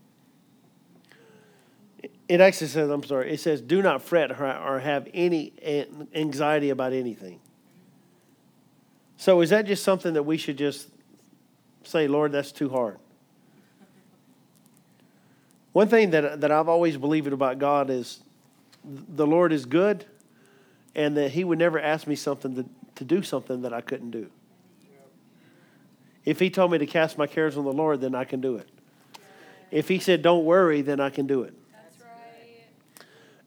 [2.28, 5.52] It actually says, I'm sorry, it says, do not fret or have any
[6.14, 7.40] anxiety about anything.
[9.16, 10.88] So, is that just something that we should just
[11.84, 12.98] say, Lord, that's too hard?
[15.72, 18.20] One thing that, that I've always believed about God is
[18.84, 20.04] the Lord is good
[20.94, 22.64] and that he would never ask me something to,
[22.96, 24.30] to do something that I couldn't do.
[26.24, 28.56] If he told me to cast my cares on the Lord, then I can do
[28.56, 28.68] it.
[29.70, 31.54] If he said, don't worry, then I can do it.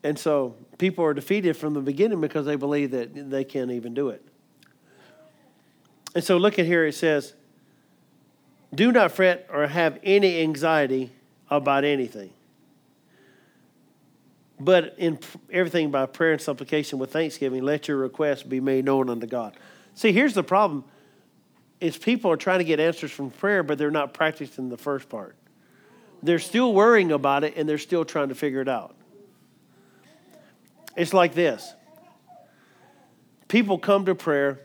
[0.04, 3.94] And so people are defeated from the beginning because they believe that they can't even
[3.94, 4.26] do it.
[6.16, 7.34] And so look at here, it says,
[8.74, 11.12] do not fret or have any anxiety
[11.50, 12.32] about anything
[14.64, 15.20] but in
[15.52, 19.56] everything by prayer and supplication with thanksgiving, let your requests be made known unto God.
[19.96, 20.84] See, here's the problem
[21.80, 25.10] is people are trying to get answers from prayer, but they're not practicing the first
[25.10, 25.36] part.
[26.22, 28.96] They're still worrying about it and they're still trying to figure it out.
[30.96, 31.74] It's like this.
[33.48, 34.60] People come to prayer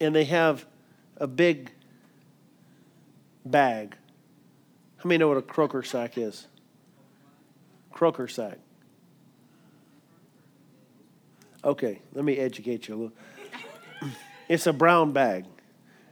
[0.00, 0.66] and they have
[1.16, 1.70] a big
[3.44, 3.96] bag.
[4.98, 6.46] How many know what a croaker sack is?
[7.92, 8.58] Croaker sack.
[11.64, 13.12] Okay, let me educate you a little.
[14.48, 15.46] it's a brown bag,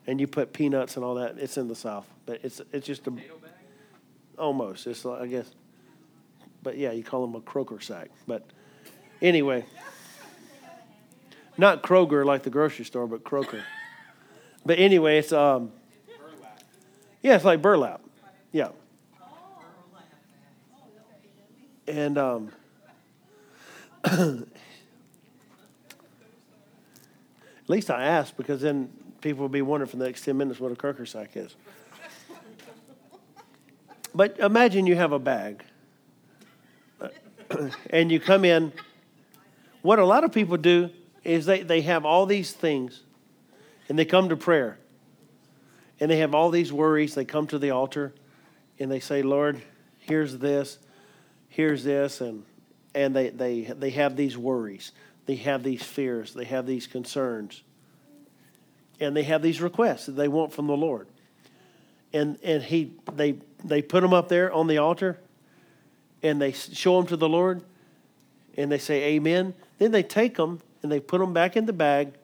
[0.06, 1.36] and you put peanuts and all that.
[1.38, 3.12] It's in the South, but it's it's just a
[4.36, 4.86] almost.
[4.86, 5.50] It's like, I guess,
[6.62, 8.08] but yeah, you call them a croaker sack.
[8.26, 8.44] But
[9.20, 9.64] anyway,
[11.56, 13.64] not Kroger like the grocery store, but croaker.
[14.66, 15.72] But anyway, it's um,
[17.22, 18.02] yeah, it's like burlap.
[18.52, 18.68] Yeah.
[21.86, 22.50] And um,
[24.04, 24.44] At
[27.70, 30.70] least I asked because then people will be wondering for the next 10 minutes what
[30.70, 31.56] a croaker sack is.
[34.14, 35.64] but imagine you have a bag
[37.90, 38.74] and you come in.
[39.84, 40.88] What a lot of people do
[41.24, 43.02] is they, they have all these things
[43.86, 44.78] and they come to prayer
[46.00, 47.14] and they have all these worries.
[47.14, 48.14] They come to the altar
[48.78, 49.60] and they say, Lord,
[49.98, 50.78] here's this,
[51.50, 52.44] here's this, and,
[52.94, 54.92] and they, they, they have these worries.
[55.26, 57.62] They have these fears, they have these concerns,
[59.00, 61.08] and they have these requests that they want from the Lord.
[62.14, 65.18] And, and he, they, they put them up there on the altar
[66.22, 67.62] and they show them to the Lord
[68.56, 69.52] and they say, Amen.
[69.78, 72.14] Then they take them and they put them back in the bag,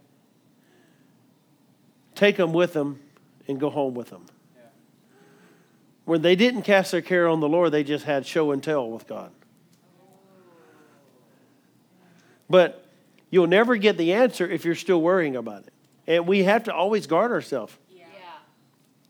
[2.15, 3.01] take them with them,
[3.49, 4.27] and go home with them.
[4.55, 4.63] Yeah.
[6.05, 8.89] When they didn't cast their care on the Lord, they just had show and tell
[8.91, 9.33] with God.
[12.49, 12.81] But
[13.31, 15.73] You'll never get the answer if you're still worrying about it.
[16.07, 17.73] And we have to always guard ourselves.
[17.89, 18.05] Yeah.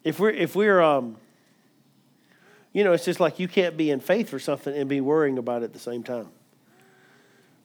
[0.05, 1.17] If we're if we're um
[2.73, 5.39] you know, it's just like you can't be in faith for something and be worrying
[5.39, 6.29] about it at the same time.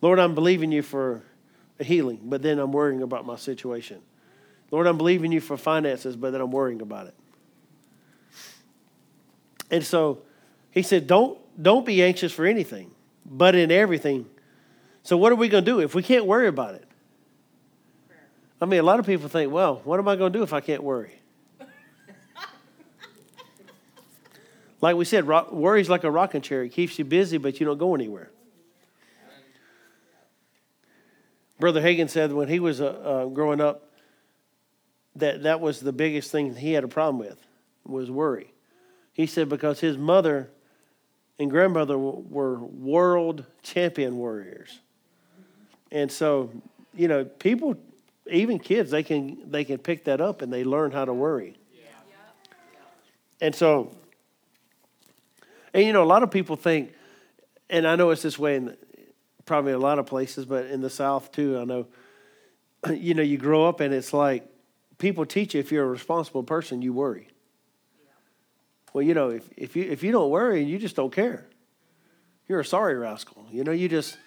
[0.06, 1.22] Lord, I'm believing you for
[1.80, 4.01] a healing, but then I'm worrying about my situation.
[4.72, 7.16] Lord, I'm believing you for finances, but then I'm worrying about it.
[9.72, 10.22] And so
[10.72, 12.91] he said, Don't don't be anxious for anything,
[13.26, 14.28] but in everything
[15.06, 16.84] so, what are we going to do if we can't worry about it?
[18.60, 20.51] I mean, a lot of people think, well, what am I going to do if
[20.51, 21.22] I can't worry?
[24.82, 26.64] like we said, is like a rocking chair.
[26.64, 28.32] It keeps you busy, but you don't go anywhere.
[31.60, 33.89] Brother Hagin said when he was uh, uh, growing up
[35.16, 37.41] that that was the biggest thing he had a problem with
[37.86, 38.51] was worry.
[39.14, 40.49] He said because his mother
[41.39, 44.80] and grandmother were world champion warriors.
[45.91, 46.51] And so,
[46.93, 47.76] you know, people,
[48.30, 51.56] even kids, they can they can pick that up and they learn how to worry.
[53.41, 53.91] And so,
[55.74, 56.93] and you know, a lot of people think,
[57.70, 58.78] and I know it's this way in
[59.46, 61.88] probably a lot of places, but in the South too, I know,
[62.93, 64.48] you know, you grow up and it's like
[64.98, 67.28] people teach you if you're a responsible person, you worry.
[68.93, 71.46] Well, you know, if, if you if you don't worry, you just don't care.
[72.48, 73.46] You're a sorry rascal.
[73.52, 74.18] You know, you just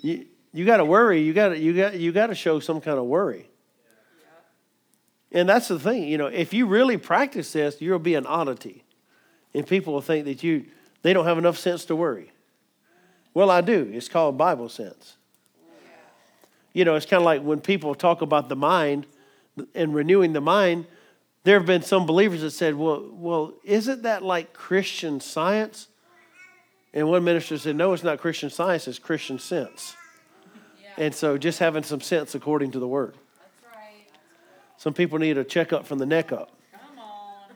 [0.00, 1.20] you you got to worry.
[1.20, 3.50] You got you got you got to show some kind of worry.
[5.32, 8.84] And that's the thing, you know, if you really practice this, you'll be an oddity.
[9.54, 10.66] And people will think that you
[11.02, 12.32] they don't have enough sense to worry.
[13.32, 13.90] Well, I do.
[13.92, 15.16] It's called Bible sense.
[16.72, 19.06] You know, it's kind of like when people talk about the mind
[19.74, 20.86] and renewing the mind,
[21.42, 25.88] there have been some believers that said, well, well, isn't that like Christian science?
[26.92, 29.96] And one minister said, no, it's not Christian science, it's Christian sense.
[30.82, 31.04] Yeah.
[31.04, 33.14] And so just having some sense according to the word.
[33.38, 34.06] That's right.
[34.76, 36.50] Some people need a checkup from the neck up.
[36.72, 37.50] Come on.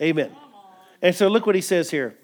[0.00, 0.28] Amen.
[0.28, 0.74] Come on.
[1.02, 2.16] And so look what he says here.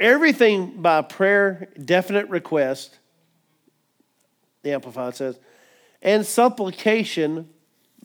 [0.00, 2.98] Everything by prayer, definite request,
[4.62, 5.38] the Amplified says,
[6.02, 7.48] and supplication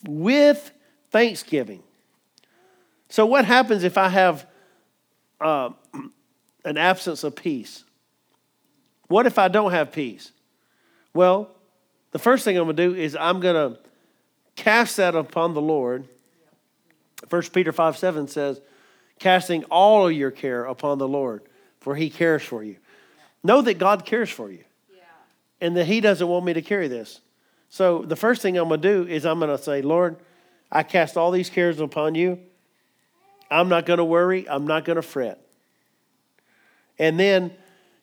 [0.08, 0.72] with
[1.12, 1.84] thanksgiving.
[3.10, 4.46] So, what happens if I have
[5.42, 5.72] uh,
[6.66, 7.84] an absence of peace?
[9.08, 10.32] What if I don't have peace?
[11.14, 11.50] Well,
[12.12, 13.80] the first thing I'm going to do is I'm going to
[14.56, 16.08] cast that upon the Lord.
[17.30, 18.62] 1 Peter 5 7 says,
[19.20, 21.42] casting all of your care upon the Lord,
[21.80, 22.78] for he cares for you.
[23.44, 24.64] Know that God cares for you
[24.94, 25.02] yeah.
[25.62, 27.22] and that he doesn't want me to carry this.
[27.70, 30.18] So the first thing I'm going to do is I'm going to say, Lord,
[30.72, 32.40] I cast all these cares upon you.
[33.50, 34.48] I'm not going to worry.
[34.48, 35.40] I'm not going to fret.
[36.98, 37.54] And then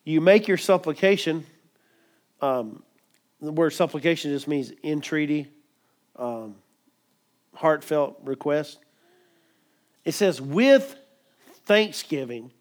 [0.03, 1.45] you make your supplication.
[2.41, 2.83] Um,
[3.41, 5.47] the word supplication just means entreaty,
[6.15, 6.55] um,
[7.53, 8.79] heartfelt request.
[10.03, 10.95] It says, with
[11.65, 12.51] thanksgiving,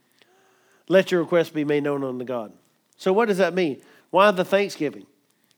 [0.89, 2.53] let your request be made known unto God.
[2.97, 3.83] So, what does that mean?
[4.11, 5.07] Why the thanksgiving?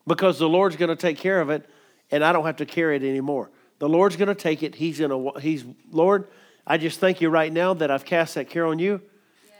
[0.06, 1.68] Because the Lord's going to take care of it,
[2.10, 3.50] and I don't have to carry it anymore.
[3.78, 4.74] The Lord's going to take it.
[4.74, 6.28] He's going to, He's, Lord,
[6.66, 9.00] I just thank you right now that I've cast that care on you.
[9.44, 9.54] Yes.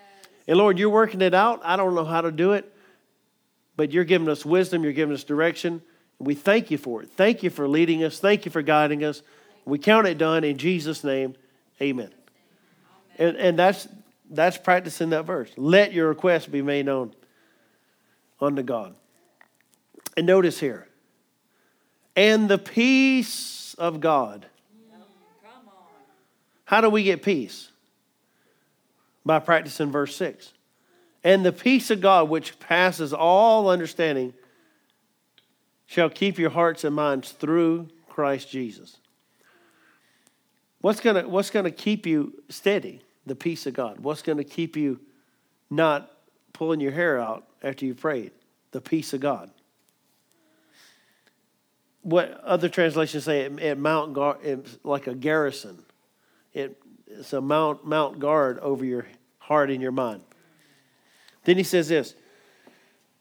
[0.48, 1.60] And Lord, you're working it out.
[1.62, 2.72] I don't know how to do it,
[3.76, 5.82] but you're giving us wisdom, you're giving us direction.
[6.18, 7.10] We thank you for it.
[7.10, 8.18] Thank you for leading us.
[8.18, 9.22] Thank you for guiding us.
[9.64, 11.36] We count it done in Jesus' name.
[11.80, 12.10] Amen.
[13.18, 13.86] And, and that's,
[14.30, 15.50] that's practicing that verse.
[15.56, 17.14] Let your request be made known
[18.40, 18.94] unto God.
[20.16, 20.88] And notice here,
[22.16, 24.46] and the peace of God.
[26.64, 27.70] How do we get peace?
[29.24, 30.52] By practicing verse 6.
[31.24, 34.34] And the peace of God, which passes all understanding,
[35.86, 38.98] shall keep your hearts and minds through Christ Jesus.
[40.80, 43.00] What's going to what's gonna keep you steady?
[43.28, 44.00] The peace of God.
[44.00, 45.00] What's going to keep you
[45.70, 46.10] not
[46.52, 48.32] pulling your hair out after you prayed?
[48.72, 49.50] The peace of God
[52.08, 55.84] what other translations say it, it mount guard, like a garrison.
[56.54, 59.06] It, it's a mount, mount guard over your
[59.38, 60.22] heart and your mind.
[61.44, 62.14] Then he says this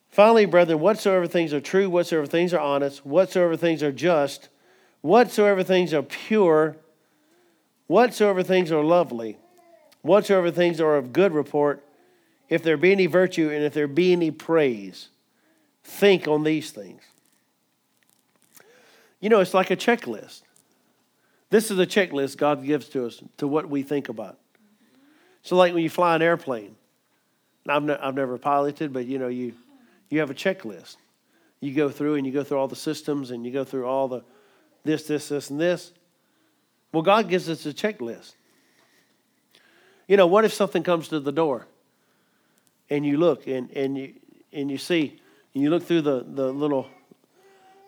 [0.09, 4.47] Finally, brethren, whatsoever things are true, whatsoever things are honest, whatsoever things are just,
[5.01, 6.77] whatsoever things are pure,
[7.87, 9.37] whatsoever things are lovely,
[10.07, 11.83] whatsoever things are of good report,
[12.49, 15.09] if there be any virtue and if there be any praise,
[15.83, 17.01] think on these things.
[19.19, 20.41] You know, it's like a checklist.
[21.49, 24.37] This is a checklist God gives to us to what we think about.
[25.43, 26.75] So, like when you fly an airplane,
[27.67, 29.53] I've, ne- I've never piloted, but you know, you,
[30.09, 30.97] you have a checklist.
[31.59, 34.07] You go through and you go through all the systems and you go through all
[34.07, 34.23] the
[34.83, 35.91] this, this, this, and this.
[36.93, 38.33] Well, God gives us a checklist.
[40.07, 41.67] You know, what if something comes to the door
[42.89, 44.13] and you look and, and, you,
[44.53, 45.19] and you see,
[45.53, 46.87] and you look through the, the little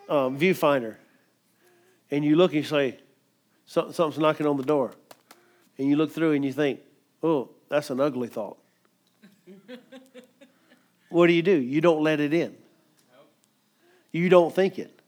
[0.10, 0.96] um, viewfinder
[2.12, 3.00] and you look and you say,
[3.66, 4.94] something's knocking on the door.
[5.78, 6.82] And you look through and you think,
[7.24, 8.58] oh, that's an ugly thought.
[11.10, 11.56] what do you do?
[11.56, 12.56] You don't let it in.
[14.12, 15.00] You don't think it.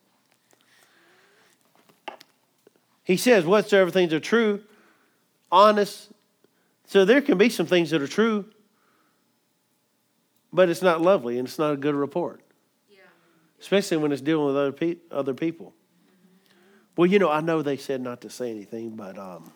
[3.04, 4.62] He says, whatsoever things are true,
[5.52, 6.10] honest.
[6.92, 8.44] So there can be some things that are true,
[10.52, 12.42] but it's not lovely and it's not a good report.
[12.90, 12.98] Yeah.
[13.62, 15.74] Especially when it's dealing with other, pe- other people.
[16.98, 19.54] Well, you know, I know they said not to say anything, but, um,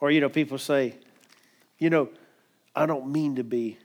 [0.00, 0.96] or, you know, people say,
[1.78, 2.08] You know,
[2.74, 3.78] I don't mean to be.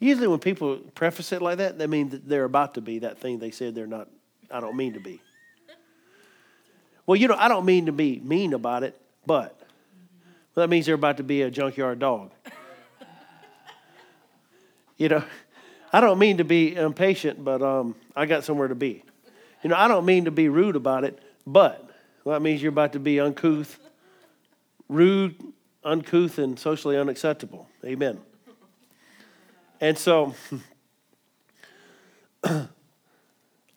[0.00, 3.20] Usually, when people preface it like that, they mean that they're about to be that
[3.20, 4.08] thing they said they're not.
[4.50, 5.22] I don't mean to be.
[7.06, 9.61] Well, you know, I don't mean to be mean about it, but
[10.54, 12.30] well, that means they're about to be a junkyard dog.
[14.98, 15.24] you know,
[15.92, 19.02] I don't mean to be impatient, but um, I got somewhere to be.
[19.62, 21.88] You know, I don't mean to be rude about it, but
[22.24, 23.78] well, that means you're about to be uncouth,
[24.88, 25.36] rude,
[25.84, 27.68] uncouth, and socially unacceptable.
[27.84, 28.20] Amen.
[29.80, 30.34] And so,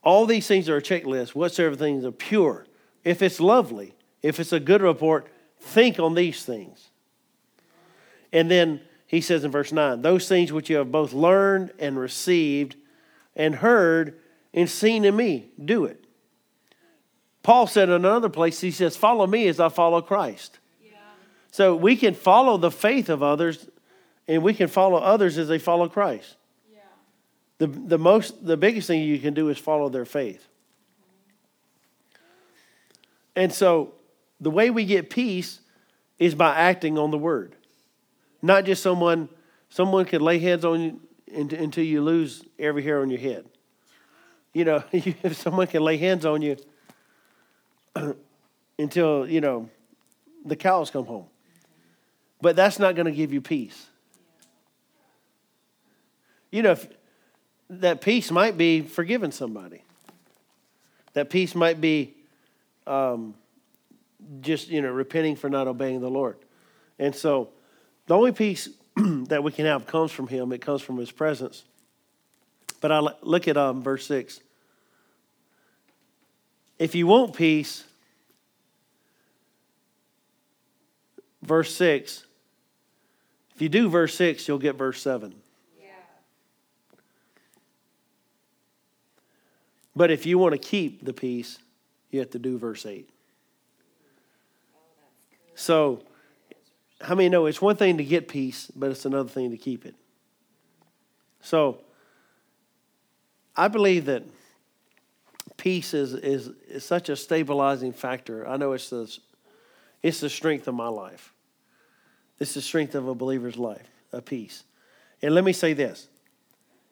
[0.03, 1.35] all these things are a checklist.
[1.35, 2.65] Whatsoever things are pure,
[3.03, 5.27] if it's lovely, if it's a good report,
[5.65, 6.89] think on these things.
[8.31, 11.97] And then he says in verse 9, those things which you have both learned and
[11.97, 12.75] received
[13.35, 14.19] and heard
[14.53, 16.05] and seen in me, do it.
[17.43, 20.57] Paul said in another place, he says, Follow me as I follow Christ.
[20.83, 20.97] Yeah.
[21.51, 23.69] So we can follow the faith of others
[24.27, 26.35] and we can follow others as they follow Christ.
[26.73, 26.79] Yeah.
[27.59, 30.47] The, the, most, the biggest thing you can do is follow their faith.
[32.13, 32.21] Mm-hmm.
[33.35, 33.93] And so
[34.45, 35.59] the way we get peace
[36.19, 37.55] is by acting on the word.
[38.43, 39.27] Not just someone,
[39.69, 40.99] someone could lay hands on you
[41.33, 43.45] until you lose every hair on your head.
[44.53, 46.57] You know, if someone can lay hands on you,
[48.77, 49.67] until, you know,
[50.45, 51.25] the cows come home.
[52.39, 53.87] But that's not going to give you peace.
[56.51, 56.77] You know,
[57.71, 59.81] that peace might be forgiving somebody.
[61.13, 62.13] That peace might be
[62.85, 63.33] um,
[64.41, 66.37] just, you know, repenting for not obeying the Lord.
[66.99, 67.49] And so
[68.07, 71.63] the only peace that we can have comes from Him, it comes from His presence.
[72.81, 74.39] But I look at um, verse 6.
[76.77, 77.83] If you want peace,
[81.41, 82.25] verse 6,
[83.55, 85.33] if you do verse 6, you'll get verse 7.
[85.79, 85.87] Yeah.
[89.95, 91.57] But if you want to keep the peace,
[92.11, 93.09] you have to do verse 8.
[95.55, 96.03] So,
[97.01, 99.85] how many know it's one thing to get peace, but it's another thing to keep
[99.85, 99.95] it?
[101.41, 101.79] So,
[103.55, 104.23] I believe that
[105.57, 108.47] peace is, is, is such a stabilizing factor.
[108.47, 109.17] I know it's the,
[110.03, 111.33] it's the strength of my life.
[112.39, 114.63] It's the strength of a believer's life, a peace.
[115.21, 116.07] And let me say this.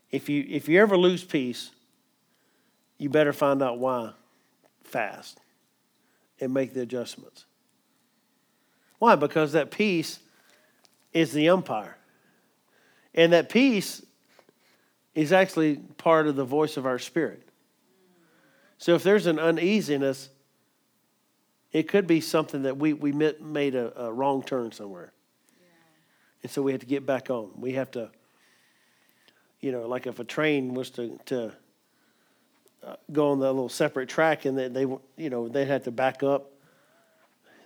[0.09, 1.71] If you if you ever lose peace,
[2.97, 4.11] you better find out why
[4.83, 5.39] fast
[6.39, 7.45] and make the adjustments.
[9.03, 9.17] Why?
[9.17, 10.19] Because that peace
[11.11, 11.97] is the umpire.
[13.13, 14.01] And that peace
[15.13, 17.45] is actually part of the voice of our spirit.
[18.77, 20.29] So if there's an uneasiness,
[21.73, 25.11] it could be something that we, we made a, a wrong turn somewhere.
[25.59, 25.65] Yeah.
[26.43, 27.51] And so we have to get back on.
[27.57, 28.09] We have to,
[29.59, 31.51] you know, like if a train was to, to
[32.81, 34.85] uh, go on the little separate track and they, they
[35.17, 36.51] you know, they'd have to back up.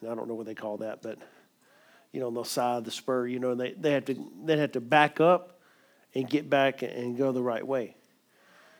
[0.03, 1.19] I don't know what they call that, but,
[2.11, 4.59] you know, on the side of the spur, you know, they, they have to, they'd
[4.59, 5.59] have to back up
[6.13, 7.95] and get back and go the right way.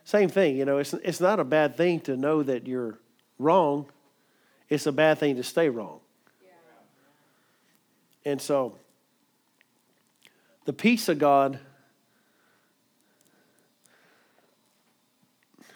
[0.04, 2.98] Same thing, you know, it's, it's not a bad thing to know that you're
[3.40, 3.88] wrong,
[4.70, 6.00] it's a bad thing to stay wrong.
[6.44, 8.32] Yeah.
[8.32, 8.76] And so,
[10.66, 11.60] the peace of God,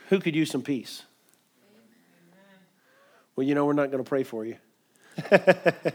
[0.10, 1.04] who could use some peace?
[3.36, 4.58] Well, you know, we're not going to pray for you.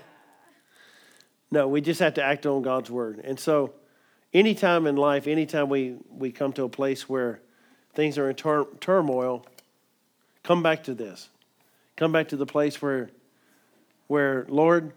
[1.50, 3.20] no, we just have to act on God's word.
[3.24, 3.72] And so,
[4.32, 7.40] anytime in life, anytime we, we come to a place where
[7.94, 9.46] things are in tur- turmoil,
[10.42, 11.28] come back to this.
[11.96, 13.10] Come back to the place where,
[14.06, 14.92] where, Lord,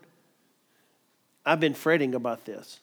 [1.45, 2.79] I've been fretting about this.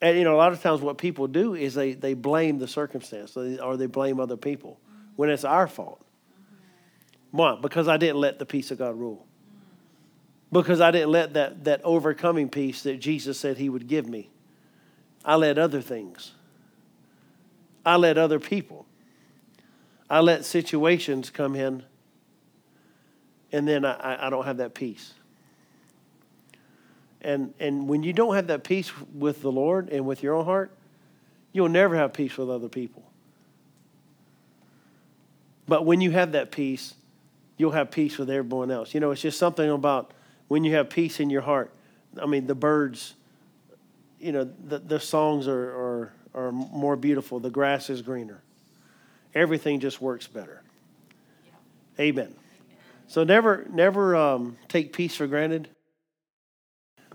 [0.00, 2.68] And, you know, a lot of times what people do is they, they blame the
[2.68, 4.78] circumstance or they blame other people
[5.16, 6.05] when it's our fault.
[7.36, 7.56] Why?
[7.60, 9.26] Because I didn't let the peace of God rule.
[10.50, 14.30] Because I didn't let that, that overcoming peace that Jesus said he would give me.
[15.24, 16.32] I let other things.
[17.84, 18.86] I let other people.
[20.08, 21.82] I let situations come in,
[23.52, 25.12] and then I, I don't have that peace.
[27.20, 30.44] And, and when you don't have that peace with the Lord and with your own
[30.44, 30.70] heart,
[31.52, 33.02] you'll never have peace with other people.
[35.66, 36.94] But when you have that peace,
[37.56, 38.94] you'll have peace with everyone else.
[38.94, 40.12] You know, it's just something about
[40.48, 41.72] when you have peace in your heart.
[42.20, 43.14] I mean, the birds,
[44.20, 47.40] you know, the, the songs are, are, are more beautiful.
[47.40, 48.42] The grass is greener.
[49.34, 50.62] Everything just works better.
[51.44, 52.04] Yeah.
[52.04, 52.34] Amen.
[53.08, 55.68] So never, never um, take peace for granted.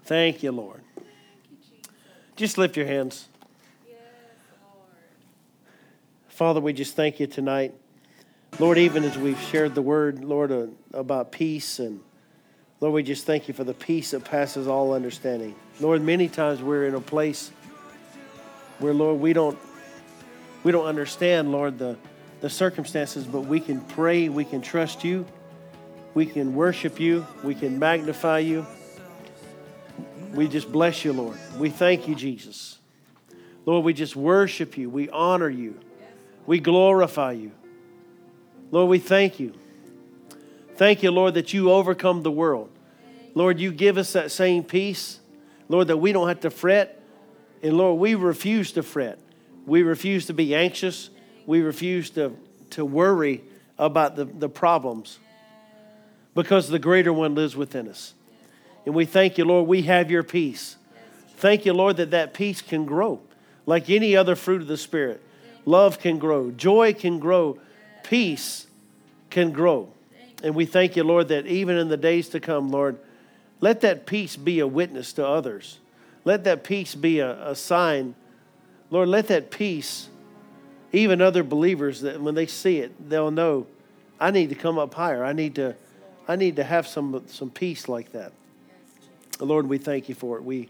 [0.03, 0.81] Thank you, Lord.
[2.35, 3.27] Just lift your hands.
[6.27, 7.75] Father, we just thank you tonight.
[8.59, 11.99] Lord, even as we've shared the word, Lord, uh, about peace, and
[12.79, 15.55] Lord, we just thank you for the peace that passes all understanding.
[15.79, 17.51] Lord, many times we're in a place
[18.79, 19.57] where, Lord, we don't
[20.63, 21.97] we don't understand, Lord, the,
[22.41, 25.25] the circumstances, but we can pray, we can trust you,
[26.13, 28.65] we can worship you, we can magnify you.
[30.33, 31.37] We just bless you, Lord.
[31.57, 32.77] We thank you, Jesus.
[33.65, 34.89] Lord, we just worship you.
[34.89, 35.79] We honor you.
[36.45, 37.51] We glorify you.
[38.71, 39.53] Lord, we thank you.
[40.75, 42.69] Thank you, Lord, that you overcome the world.
[43.35, 45.19] Lord, you give us that same peace.
[45.69, 47.01] Lord, that we don't have to fret.
[47.61, 49.19] And Lord, we refuse to fret.
[49.65, 51.09] We refuse to be anxious.
[51.45, 52.35] We refuse to,
[52.71, 53.43] to worry
[53.77, 55.19] about the, the problems
[56.33, 58.13] because the greater one lives within us.
[58.85, 60.77] And we thank you, Lord, we have your peace.
[61.37, 63.21] Thank you, Lord, that that peace can grow
[63.65, 65.21] like any other fruit of the Spirit.
[65.65, 67.59] Love can grow, joy can grow,
[68.03, 68.67] peace
[69.29, 69.89] can grow.
[70.43, 72.97] And we thank you, Lord, that even in the days to come, Lord,
[73.59, 75.79] let that peace be a witness to others.
[76.25, 78.15] Let that peace be a, a sign.
[78.89, 80.09] Lord, let that peace,
[80.91, 83.67] even other believers, that when they see it, they'll know,
[84.19, 85.23] I need to come up higher.
[85.23, 85.75] I need to,
[86.27, 88.33] I need to have some, some peace like that.
[89.39, 90.43] Lord, we thank you for it.
[90.43, 90.69] We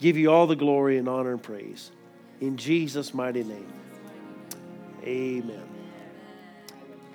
[0.00, 1.90] give you all the glory and honor and praise.
[2.40, 3.72] In Jesus' mighty name.
[5.04, 5.71] Amen.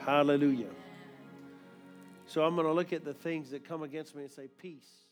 [0.07, 0.69] Hallelujah.
[2.27, 5.06] So I'm going to look at the things that come against me and say, Peace.